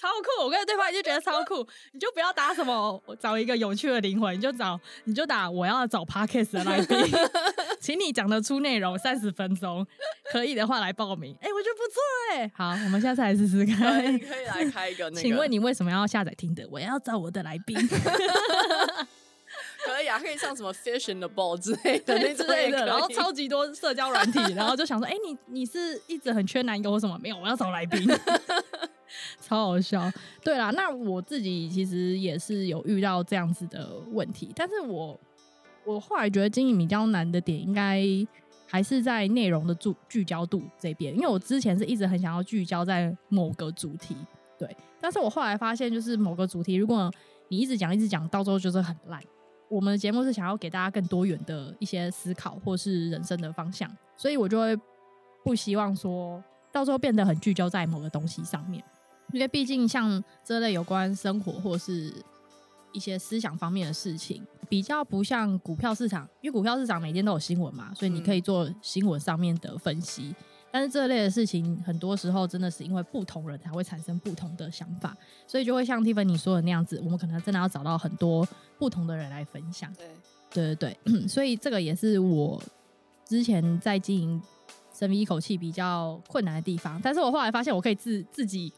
[0.04, 0.44] 超酷！
[0.44, 6.98] 我跟对方就觉得超 酷，你就不要打什么找一个有趣的灵魂，你就找你就打我要找 podcast 的来宾，
[7.80, 9.88] 请你讲得出内容三十分钟，
[10.30, 11.34] 可以的话来报名。
[11.40, 12.02] 哎、欸，我觉得不错
[12.34, 12.52] 哎。
[12.54, 14.14] 好，我们下次来试试看。
[14.14, 15.22] 你可以来开一个那个。
[15.22, 16.68] 请问你为什么要下载听的？
[16.70, 17.78] 我要找我的来宾。
[19.86, 27.18] 可以啊，可以上什么 Fish in the Ball 之类的那之类的，然后超级多社交软体，然后就想说，哎、欸，你你是一直很缺男友或什么？
[27.22, 28.06] 没有，我要找来宾。
[29.40, 30.12] 超好笑，
[30.44, 35.20] 对啦，那我自己其实也是有遇到这样子的问题，但是我
[35.86, 38.04] 我后来觉得经营比较难的点，应该
[38.68, 44.16] 还是在内容的聚聚焦度这边，因为我之前是一直很想要聚焦在某个主题，
[44.58, 47.12] 对，但是我后来发现，就是某个主题，如果
[47.50, 49.22] 你一直讲一直讲，到时候就是很烂。
[49.70, 54.78] 我们的节目是想要给大家更多元的一些思考，或是人生的方向，所以我就会
[55.44, 58.84] 不希望说到时候变得很聚焦在某个东西上面。
[59.34, 62.14] 因为毕竟像这类有关生活或是
[62.94, 70.26] 一些思想方面的事情，比较不像股票市场，因为股票市场每天都有新闻嘛，所以你可以做新闻上面的分析。
[70.26, 70.36] 嗯、
[70.72, 75.18] 但是这类的事情，很多时候真的是因为不同人才会产生不同的想法，
[75.48, 79.92] 所以就会像 Tiffany 说的那样子，我们可能真的要找到很多不同的人来分享。
[79.96, 80.08] 对，
[80.52, 82.62] 对对对， 所以这个也是我
[83.26, 84.40] 之前在经营
[84.94, 87.02] 深 V 一口气比较困难的地方。
[87.04, 88.72] 但是我后来发现，我可以自自己。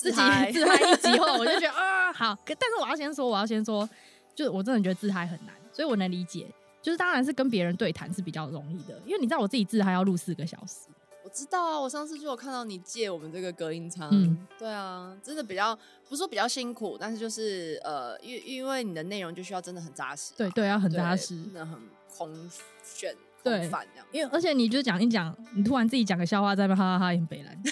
[0.00, 0.16] 自己
[0.52, 3.88] 自嗨一集后，我就觉得 啊好，但是我要先说，我要先说，
[4.34, 6.46] 就我真的觉得自嗨很难，所以我能理解，
[6.80, 10.88] 就是当然是跟别人对谈是比较容易的，因为你知道我自己自嗨要录四个小时，
[11.22, 15.76] 我知道啊，我上次就有看到你借我们这个隔音舱，嗯，对啊，真的比较
[16.08, 21.78] 不是说比较辛苦，但是就是呃，因因为你的内容就需要真的很扎实，啊，对对，要很扎实，真的很
[22.16, 22.50] 空
[22.82, 23.14] 炫。
[23.42, 23.70] 对，
[24.12, 27.62] 因为而且你就讲一讲，你突然自己讲个笑话在那边哈哈哈，很北兰，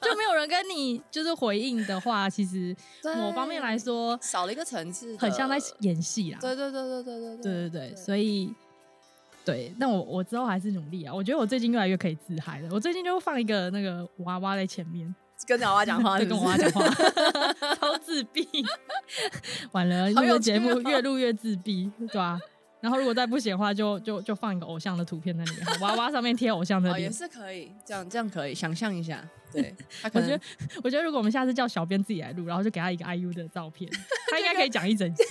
[0.00, 2.74] 就没有人跟你就是回应的话，其实
[3.16, 6.38] 某方面来说少了一个层次，很像在演戏啦。
[6.40, 8.54] 对对对对对对对对对对，所以
[9.44, 11.12] 对，那我我之后还是努力啊。
[11.12, 12.68] 我觉得我最近越来越可以自嗨了。
[12.72, 15.14] 我最近就放一个那个娃娃在前面，
[15.46, 16.84] 跟娃娃讲话， 跟娃娃讲话，
[17.76, 18.46] 超自闭。
[19.72, 22.38] 完了，这个节目越录越自闭，对吧？
[22.80, 29.22] 然后如果再不行的话，就就就放一个偶像的图片在里面，娃娃上面贴偶像的脸，也是可以，这样这样可以想象一下。
[29.52, 30.42] 对， 他可能我觉得
[30.84, 33.90] 我觉得如果我们下次叫小编自己来录，然后就给他一个 IU 的照片，
[34.30, 35.24] 他应该可以讲一整集，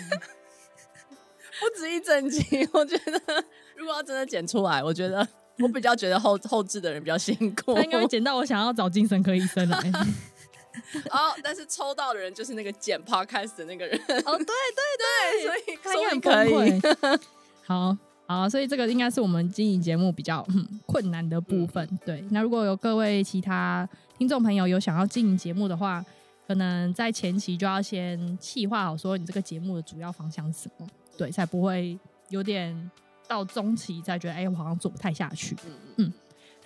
[1.59, 2.67] 不止一整集。
[2.73, 5.25] 我觉得如果要真的剪出来，我觉得
[5.59, 9.79] 我比较觉得后后置的人比较辛苦，他应该会剪到我想要找精神科医生来。
[11.09, 13.99] 哦，但是抽到的人就是那个剪 Podcast 的那个人。
[14.25, 17.27] 哦，对对对，所以他应该很可以。
[17.67, 20.45] 好好，所以这个应该是我们经营节目比较
[20.85, 21.87] 困难的部分。
[21.91, 26.03] 嗯、对，那如果有各位其他听众朋友有想要经营节目的话，
[26.47, 31.99] 可能在前期就要先计划好，说你这个节目的主要方向是什么，对，才不会
[32.29, 32.89] 有点
[33.27, 35.55] 到中期再觉得，哎、欸，我好像做不太下去。
[35.65, 36.13] 嗯嗯。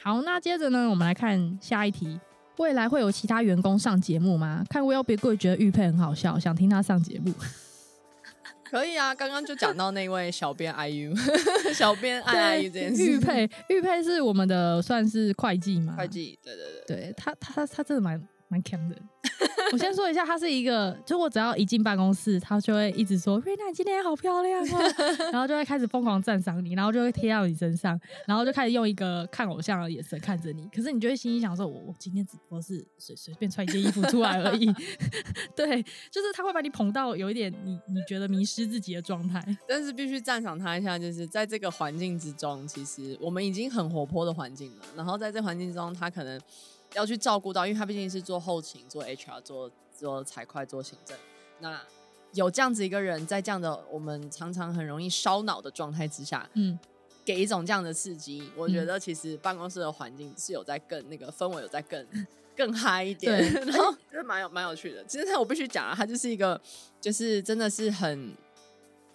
[0.03, 2.19] 好，那接着呢，我们来看下一题：
[2.57, 4.63] 未来会有其他员工上节目吗？
[4.67, 7.31] 看 Will Be Good 觉得玉佩很好笑，想听他上节目。
[8.71, 11.13] 可以啊，刚刚就讲到那位 小编 IU，
[11.75, 13.03] 小编 IU 这件事。
[13.05, 15.93] 玉佩，玉佩是我们的算是会计嘛？
[15.97, 18.95] 会计，对对对，对他他他真的蛮蛮强的。
[19.71, 24.93] 我先说一下，他是一个，就我只要一进办公室，他就会一直说：“瑞娜，你今天好漂亮哦。
[25.31, 30.67] ”然后就会开始疯狂赞赏你，然后就会贴到你身上，然后就开始用一个看偶像的眼神看着你。
[30.75, 34.65] 可是你就会心里想说：“我我今天只不过是随随便穿一件衣服出来而已。
[35.55, 35.81] ”对，
[36.11, 39.41] 就是他会把你捧到有一点你你觉得迷失自己的状态。
[39.67, 44.85] 但是必须赞赏他一下，就是在这个环境之中，其实我们已经很活泼的环境了。
[44.97, 46.39] 然后在这环境中，他可能。
[46.93, 51.17] 要去照顾到，因为他毕竟是做后勤、做 HR、做做财会、做行政。
[51.59, 51.81] 那
[52.33, 56.79] 有这样子一个人，在这样的我们常常很容易烧脑的状态之下，嗯，
[57.25, 62.05] 给一种这样的刺激，我觉得其实办公室的环境是有在更那个氛围有在更
[62.55, 65.03] 更嗨一点， 然后就是蛮有蛮有趣的。
[65.05, 66.59] 其实他我必须讲啊，他就是一个
[66.99, 68.33] 就是真的是很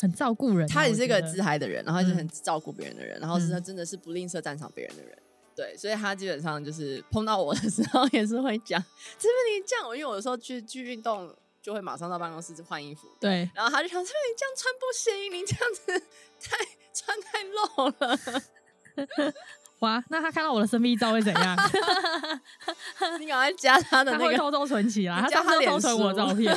[0.01, 5.17] 很照顾人，他也是一个自嗨的人，然后也是很照顾别人的人，嗯、然后是他真的是不吝啬赞赏别人的人。
[5.57, 8.81] 对，所以他基本上就是碰到我的时候也是会讲，
[9.19, 13.09] 这边你这样，因为我有时候去去运动就会马上到办公室换衣服。
[13.19, 16.07] 对，然后他就想，这边你这样穿不行，你这样子
[16.47, 16.57] 太
[16.92, 17.57] 穿太露
[17.99, 19.33] 了。
[19.81, 21.57] 哇，那他看到我的生命照会怎样？
[23.21, 26.51] 你赶快加他的那个，他会偷偷存起来，他上次偷存我照片。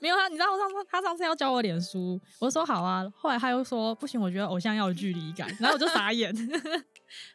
[0.00, 6.32] 没有他，你知道我上次他上次要教我脸书，我说好啊，后来他又说不行，我觉得偶像要有距离感，然后我就傻眼。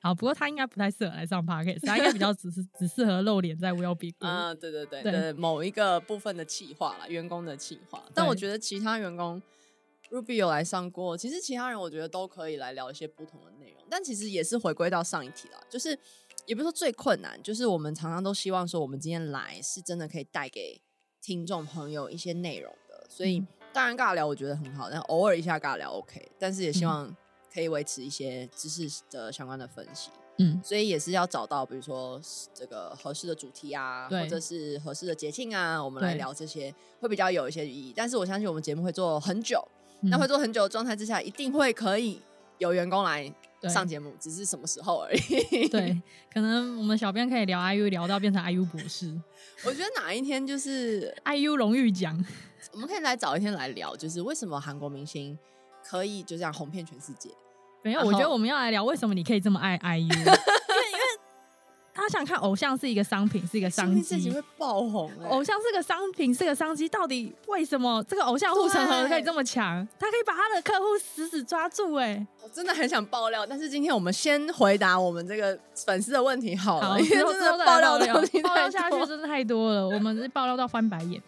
[0.02, 4.10] 好，不过他应该不太适合来上 podcast，他应该比较只是只适合露脸在 Well Be。
[4.28, 8.04] 啊，对对对对，对某一个部分的企划啦，员工的企划。
[8.14, 9.42] 但我觉得其他员工
[10.10, 13.84] ，Ruby 有来上过，其实其他人我觉得都可以来聊一些不同的内容。
[13.90, 15.98] 但其实也是回归到上一题啦，就是
[16.46, 20.82] 也不是说最困难，就是我们常常都希望说，我们今天来是真的可以带给
[21.22, 23.06] 听众朋友一些内容的。
[23.10, 27.16] 所以、嗯、当然尬聊我觉得很好，但偶尔一下尬聊 OK，但是也希望、嗯。
[27.54, 32.22] 可以维持一些知识的相关的分析，嗯，所以也是要找到比如说
[32.54, 37.94] 这个合适的主题啊，或者是合适的节庆啊，我们来聊这些会比较有一些意义。
[37.96, 39.66] 但是我相信我们节目会做很久，
[40.02, 42.22] 嗯、那会做很久的状态之下，一定会可以
[42.60, 43.34] 有员工来
[43.64, 45.68] 上节目，只是什么时候而已。
[45.70, 46.00] 对，
[46.32, 49.20] 可能我们小编可以聊 IU 聊到变成 IU 博士。
[49.66, 52.24] 我觉得哪一天就是 IU 荣誉奖，
[52.74, 55.38] 我们可以来找一天来聊，就是为什么韩国明星
[55.88, 57.30] 可以就这样红遍全世界。
[57.84, 60.34] 没有，我觉得我们要来聊为什么你可以这么爱 IU， 因为因为
[61.94, 65.10] 他想看偶像是一个商品，是一个商机，自己会爆红。
[65.30, 69.88] 偶像是个商品，是个商机，到底为什么这个偶像护城河可以这么强？
[69.98, 71.96] 他可以把他的客户死死抓住。
[71.96, 78.06] 哎，我真的很想爆料，但是今天我们先回答我们这个粉丝的问题好了，因为真的爆料的
[78.44, 81.22] 爆料下去真的太多了，我们是爆料到翻白眼。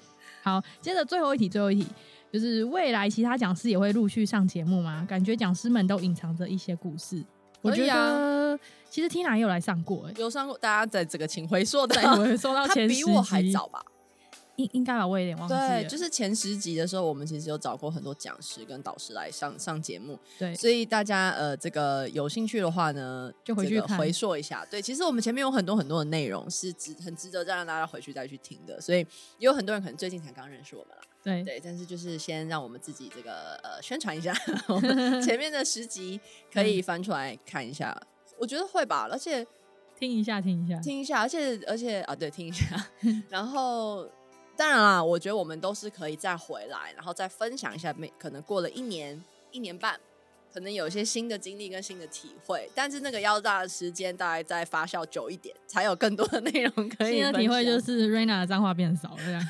[0.43, 1.87] 好，接着最后一题，最后一题。
[2.31, 5.05] 就是未来其他讲师也会陆续上节目吗？
[5.09, 7.23] 感觉讲师们都隐藏着一些故事。
[7.61, 8.57] 我觉得
[8.89, 10.57] 其实 Tina 也有来上过，欸，有上过。
[10.57, 13.83] 大家在这个请回溯的回溯到 前十集，比我还早吧？
[14.55, 15.81] 应应该吧，我有点忘记了。
[15.81, 20.19] 对，就是前十集的时候，我们其实有找过很多讲师跟导师来上上节目。
[20.37, 24.65] 对，所以大家呃，这个有兴趣的话呢，就回去回溯一下。
[24.69, 28.79] 对，其实我们前面有很多很多的内容是值很值得再让大家回去再去听的。
[28.79, 28.99] 所以
[29.37, 31.01] 也有很多人可能最近才刚认识我们了。
[31.23, 31.43] 对。
[31.43, 34.33] 对，但是就是先让我们自己这个呃宣传一下，
[35.23, 36.19] 前面的十集
[36.53, 38.07] 可以翻出来看一下，嗯、
[38.39, 39.45] 我觉得会吧，而且
[39.97, 40.79] 听一下听一下。
[40.79, 42.65] 听一下，而且而且啊对，听一下，
[43.29, 44.07] 然后
[44.55, 49.99] 当然啦，我觉得我们都是可以再回来，然后再分享一下，每可能过了一年一年半。
[50.53, 57.13] 可能有一些新的经历跟新的体会，但是那个要大的时间大概再发酵久一点，才有更多的内容可以。
[57.13, 59.41] 新的体会就是 Raina 的脏话变少了这样。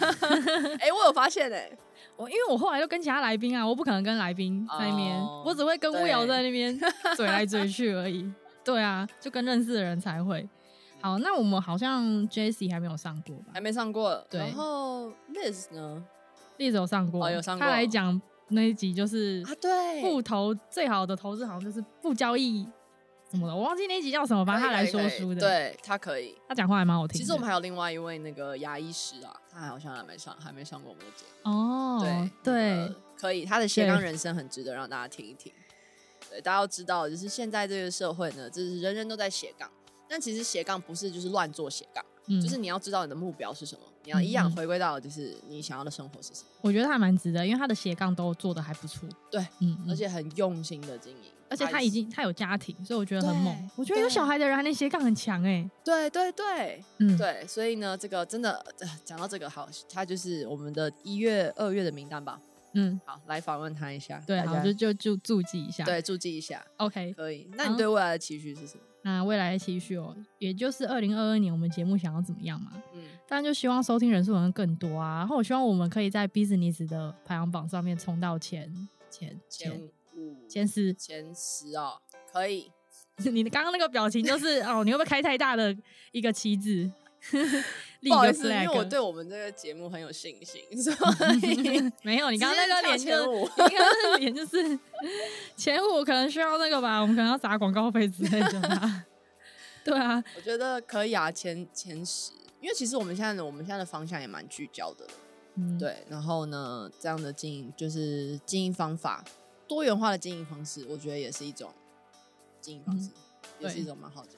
[0.80, 1.78] 哎、欸，我有发现哎、欸，
[2.18, 6.78] 我因为我后来又跟其他来宾啊，我不可能跟来宾在那边，oh, 我只会跟乌瑶在那边
[7.16, 8.30] 嘴来嘴去而已。
[8.64, 10.48] 对啊，就跟认识的人才会。
[11.02, 13.46] 好，那我们好像 Jessie 还没有上过吧？
[13.54, 14.22] 还没上过。
[14.30, 16.04] 对，然后 Liz 呢
[16.58, 17.66] ？Liz 有上过，哦、有上过。
[17.66, 18.22] 他来讲。
[18.50, 22.68] 那一集就是啊，对，不投最好的投资好像就是不交易
[23.32, 27.20] 什么的，我忘记那一集叫什么，反正他来说书的，对他可以，他讲话还蛮好听。
[27.20, 32.00] 其实我们还有另外一位那个牙医师啊，他好像还没上，还没上过我们的节目哦。
[32.02, 35.52] 对对、那个，可以，他的斜杠人生很值得让大家听一听。
[36.30, 39.70] 对，对，大家要知道，就是现在这个社会呢，就是人人都在斜杠，
[40.08, 42.04] 但其实斜杠不是就是乱做斜杠。
[42.32, 46.48] 嗯、就是你要知道你的目标是什么，你要一样回归到就是你想要的生活是什么。
[46.62, 49.08] 我觉得他还蛮值得，因为他的斜杠都做的还不错。
[49.30, 53.70] 对，嗯，而且很用心的经营，而且他已经他有家庭，所以我觉得很猛。
[53.76, 55.72] 我觉得有小孩的人还能斜杠很强哎、欸。
[55.84, 58.66] 对对对，嗯对，所以呢，这个真的
[59.06, 62.42] 讲到这个好，他就是我们的一月、二月的名单吧。
[62.74, 64.22] 嗯，好，来访问他一下。
[64.28, 65.84] 对，好，就就就注记一下。
[65.86, 66.66] 对，注记一下。
[66.78, 67.50] OK，可以。
[67.54, 68.84] 那你对未来的期许是什么？
[69.02, 72.72] 那未来的期许哦，也就是二零二二年我们节目想要怎么样嘛？
[72.94, 75.20] 嗯，当然就希望收听人数能更多啊。
[75.20, 78.72] 然后我希望我们可以在 Business 的排行榜上面冲到前
[79.10, 79.82] 前前
[80.16, 82.72] 五、前十、前十哦，可以。
[83.20, 85.76] 你刚刚那个表情就是哦，你会不会开太大的
[86.12, 86.90] 一个旗子？
[88.02, 90.94] 不好意思，因为我对我们这个节目很有信心，所
[91.42, 92.32] 以 没有。
[92.32, 94.80] 你刚刚那个脸就，你刚刚那个脸就是
[95.58, 99.06] 前五，可能需要那个吧，我们可能要砸广告费之类的吧。
[99.84, 102.32] 对啊，我觉得可以啊，前前十，
[102.62, 105.06] 因为其实我们现在的我们现在的方向也蛮聚焦的，
[105.56, 105.98] 嗯，对。
[106.08, 109.26] 然后呢，这样的经营就是经营方法，
[109.68, 111.70] 多元化的经营方式，我觉得也是一种
[112.62, 113.10] 经营方式，
[113.60, 114.30] 嗯、也是一种蛮好的。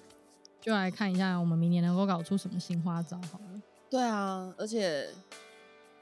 [0.61, 3.61] 就来看一下我们明年能够搞出什么新花招好了。
[3.89, 5.09] 对啊，而且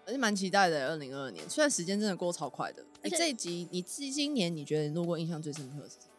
[0.05, 2.85] 而且蛮期待的，二零二二年，虽然时间真的过超快的。
[3.01, 6.13] 哎，这一集你今年你觉得录过印象最深刻的是什么？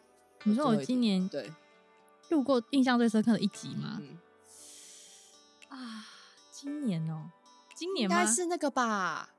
[0.45, 1.51] 你说我今年对
[2.29, 4.01] 录过印象最深刻的一集吗？
[4.01, 4.17] 嗯、
[5.69, 6.05] 啊，
[6.51, 7.31] 今年哦、喔，
[7.75, 9.29] 今年应该是那个吧？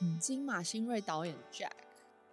[0.00, 1.70] 嗯，金马新锐导演 Jack，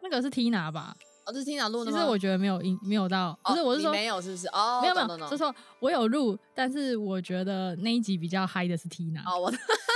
[0.02, 0.98] 那个是 Tina 吧？
[1.26, 1.98] 哦，这是 Tina 录的吗？
[1.98, 4.48] 其实我觉得没有音，没有到，不是，我是说没有，是不是？
[4.50, 9.22] 哦，没有没有，就是说我有录，但是我觉得那一集比较嗨的是 Tina。
[9.26, 9.52] 哦，我，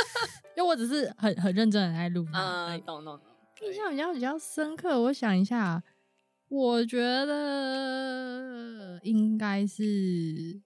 [0.57, 2.25] 因为我只是很很认真的在录。
[2.33, 3.21] 嗯，懂懂懂。
[3.67, 5.83] 印象比较比较深刻，我想一下，
[6.47, 10.59] 我觉得应该是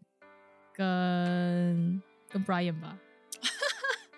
[0.73, 2.97] 跟跟 Brian 吧，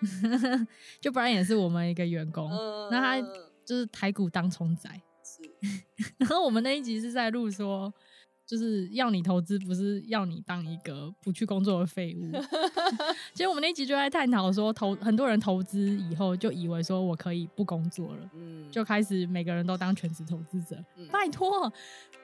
[1.00, 2.50] 就 Brian 也是我们一个员工，
[2.90, 3.20] 那、嗯、他
[3.64, 5.00] 就是台股当冲仔，是
[6.18, 7.92] 然后我们那一集是在录说。
[8.48, 12.30] 就是要你投资，不是要你当一个不去工作的废物。
[13.34, 20.76] 其实我们那一集就在探讨说，投很多人投资以后就以为说我可以不工作了，嗯，就开始每个人都当全职投资者。
[20.94, 21.72] 嗯、拜托，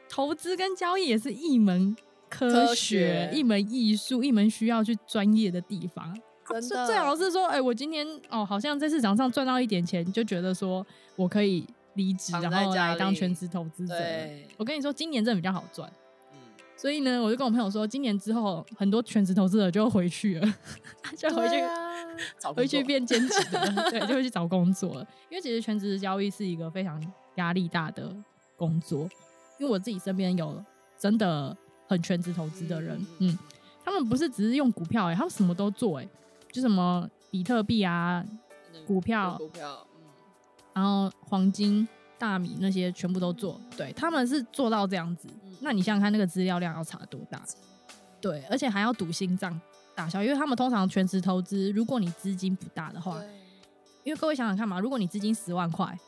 [0.08, 1.96] 投资跟交易也是一门
[2.28, 6.16] 科学，一门艺术，一门需要去专业的地方。
[6.48, 13.94] 真的，啊、最好是说，哎、欸，我今天哦，好像在市场上赚到一点钱，就觉得说我可以离职，然后来当全职投资者。
[14.56, 15.90] 我跟你说，今年真的比较好赚。
[16.76, 20.54] 所以呢，我就跟我朋友说，今年之后很多全职投资者就回去了，
[21.16, 25.06] 就回去、啊、回去变兼职的， 对，就会去找工作了。
[25.30, 27.00] 因为其实全职交易是一个非常
[27.36, 28.12] 压力大的
[28.56, 29.08] 工作。
[29.58, 30.60] 因为我自己身边有
[30.98, 33.38] 真的很全职投资的人，嗯，嗯，
[33.84, 36.08] 他们不是只是用股票、欸，哎，他们什么都做、欸，哎，
[36.50, 38.24] 就什么比特币啊，
[38.84, 39.91] 股票，股票，嗯，
[40.74, 41.86] 然后黄金。
[42.18, 45.26] 大米那些全部都做，对，他们是做到这样子。
[45.58, 47.42] 那你想想看，那个资料量要查多大？
[48.20, 49.60] 对，而且还要赌心脏
[49.92, 53.20] 大小，因为他们通常全职投资，如果你资金不大的话，
[54.04, 55.98] 因为各位想想看嘛，如果你资金十万块，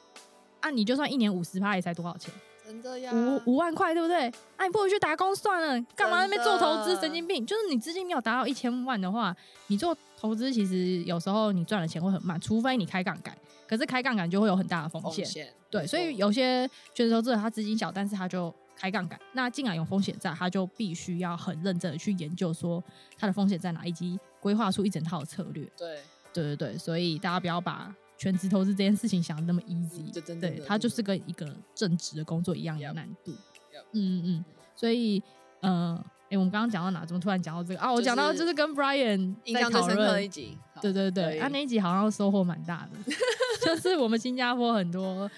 [0.61, 2.33] 啊，你就算一年五十趴也才多少钱？
[2.65, 4.29] 真的呀，五五万块，对不对？
[4.57, 6.95] 啊，你不如去打工算了，干嘛那边做投资？
[7.01, 7.45] 神经病！
[7.45, 9.35] 就是你资金没有达到一千万的话，
[9.67, 13.37] 你做投资其实有时候你赚的钱会很慢，除非你开杠杆。
[13.67, 22.83] 可是开杠杆就会有很大的风险，对，所以有些全职投资者他资金小，但是他就开杠杆，那既然有风险在，他就必须要很认真的去研究说
[23.19, 25.65] 他的风险在哪，以及规划出一整套的策略。
[25.77, 25.99] 对，
[26.33, 33.33] 对对对，所以大家不要把全职投资这件事情想的那么 easy，对，真的对，它就是跟一个正职的工作一样有难度。
[33.93, 35.23] 嗯嗯嗯，所以
[35.61, 35.97] 嗯。
[35.97, 37.05] 呃欸、我们刚刚讲到哪？
[37.07, 37.93] 怎么突然讲到这个啊？
[37.93, 40.59] 我讲到就是跟 Brian 在讨论一集，
[40.93, 43.13] 对对对，他、啊、那一集好像收获蛮大的，
[43.65, 45.31] 就是我们新加坡很多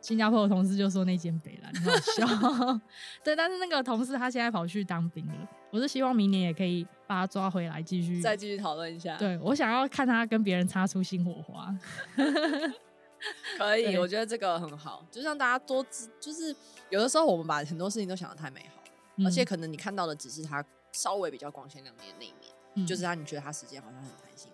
[0.00, 2.80] 新加坡的同事就说那间北兰很好笑，
[3.24, 9.16] 对，但是那个同事他现在跑去当兵了，我是希望明年也可以把他抓回来继续再继续讨论一下。
[9.16, 11.74] 对，我想要看他跟别人擦出新火花，
[13.56, 16.54] 可以，我觉得这个很好，就像大家多知，就是
[16.90, 18.82] 有的时候我们把很多事情都想的太美好。
[19.24, 24.53] 而且可能你看到的只是他稍微比较光鲜亮丽的那一面，嗯、就是他你觉得他时间好像很弹性，然后好像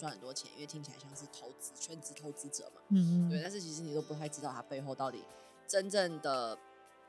[0.00, 3.42] 赚很多钱，因为听起来像是投资全职投资者嘛，嗯嗯，对。
[3.42, 5.22] 但是其实你都不太知道他背后到底
[5.66, 6.58] 真正的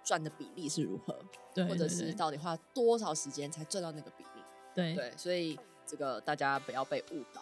[0.04, 1.18] 赚的比例是如何，
[1.56, 4.42] 对，或者是到底花多少时间才赚到那个比例，
[4.76, 5.14] 对对。
[5.16, 7.42] 所以这个大家不要被误导，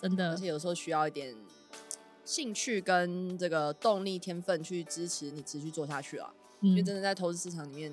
[0.00, 0.30] 真的。
[0.30, 1.36] 而且有时候需要一点
[2.24, 7.92] 兴趣跟这个动力、天分去支持你持续做下去啊，嗯、因为真的在投资市场里面。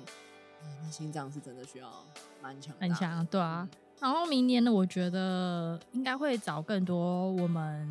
[0.82, 2.06] 那心脏是真的需要
[2.40, 3.68] 蛮强，很强，对啊。
[4.04, 7.88] 然后明年呢，我觉得应该会找更多我们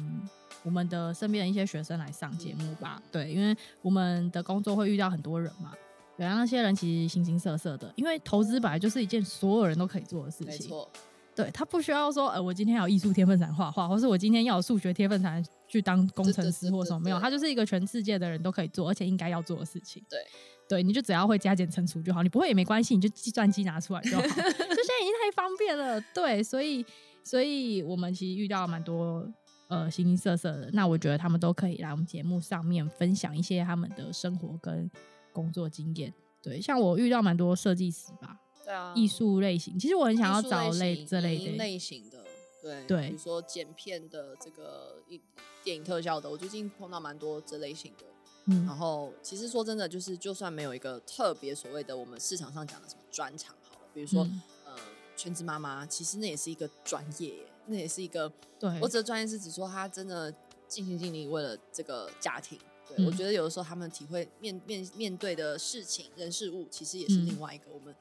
[0.62, 3.02] 我们的身边的一些学生来上节目吧。
[3.12, 5.73] 对，因为我们的工作会遇到很多人嘛，
[6.15, 7.91] 对啊，那些人其实形形色色的。
[7.95, 10.88] 因为投资本来就是一件所有人都可以做的事情，没错。
[11.36, 20.04] 对，他不需要说，呃，我今天要有艺术天分才画画，或是我今天要有数学天分才能去当工程师或什么，没有，他就是一个全世界的人都可以做，而且应该要做的事情。
[20.10, 20.19] 对。
[20.65, 24.24] 对，你就只要会加减乘除就好，你不会也没关系，你就计算机拿出来就好。
[24.26, 26.84] 就现在已经太方便了，对，所以，
[27.22, 29.30] 所以我们其实遇到蛮多
[29.67, 34.89] 呃形形色色的，那我觉得他们都可以来我们节目上面分享一些他们的生活跟
[35.34, 36.12] 工作经验。
[36.41, 42.23] 对，像我遇到蛮多设计师吧，对啊，艺术类型，其实我很想要找类这类的类型的，
[42.61, 45.19] 对对，比如说剪片的这个一
[45.63, 48.05] 电影特效的，我最近碰到蛮多这类型的。
[48.45, 54.73] 嗯，然后其实说真的，就是就算没有一个特别所谓的我们市场上讲的什么专长，好了，比如说、嗯、呃
[55.15, 58.29] 全职妈妈，其实那也是一个专业耶，那也是一个。
[58.59, 60.29] 对，我指的专业是指说她真的
[60.67, 67.95] 尽心尽力为了这个家庭，对、嗯、我觉得有的时候他们体会面面面对的事情、人事物，其实也是另外一个我们，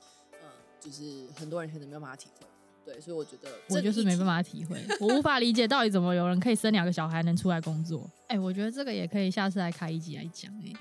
[0.82, 2.46] 就是很多人可能没有办法体会。
[2.84, 8.10] 对，所以我觉得我就是没办法体会，我无法理解到底怎么有人可以生两个小孩能出来工作。
[8.26, 10.52] 哎、欸，我觉得这个也可以下次来开一集来讲。
[10.64, 10.72] 哎，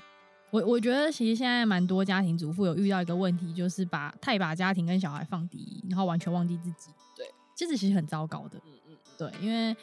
[0.50, 6.90] 我我觉得其实现在蛮多家庭主妇有遇到一个问题，就是把太把家庭跟小孩放第一，然后完全忘记自己。
[7.16, 7.24] 对，
[7.54, 8.58] 其实其实很糟糕的。
[8.66, 9.76] 嗯嗯，对，因为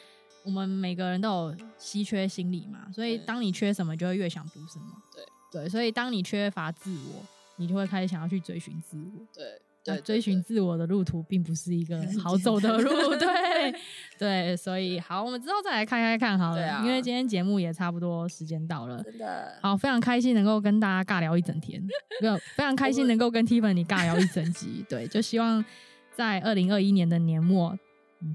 [0.43, 4.85] 我们每个人都有稀缺心理嘛，所以当你缺什么，就会越想补什么。
[5.15, 5.23] 对
[5.61, 9.25] 对，所以当你缺乏自我，你就会开始想要去追寻自我。
[9.33, 9.61] 对。
[9.83, 13.73] 对，追寻自我的路途并不是一个好走的路， 对
[14.19, 21.81] 对，所以好，我们之后再来开开看好了，啊、因为今天节目也差不多时间到了，真的好，非常开心能够跟大家尬聊一整天，
[22.21, 25.63] 没有非常 开心能够跟 Tiffany 尬聊一整集，对，就希望
[26.13, 27.77] 在二零二一年的年末，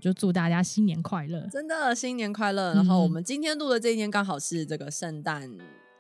[0.01, 2.75] 就祝大家新年快乐，真的新年快乐。
[2.75, 5.51] 然后我们今天录的这一天刚好是这个圣诞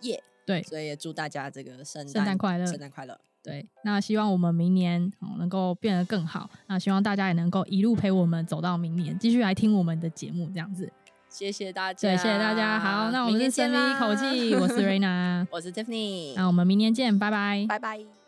[0.00, 3.20] 夜，对，所以也祝大家这个圣圣诞快乐，圣诞快乐。
[3.44, 6.48] 对，那希望我们明年能够变得更好。
[6.66, 10.90] 那希望大家也能够一路陪我们走到明年，继续来听我们的节目，这样子。
[11.28, 12.78] 谢谢大家，对，谢谢大家。
[12.78, 18.23] 好，那我们是深吸一口气，我是 Raina， 我是 Tiffany，那我们明年见，拜拜，拜拜。